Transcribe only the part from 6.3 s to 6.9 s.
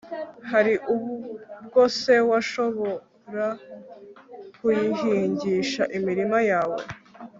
yawe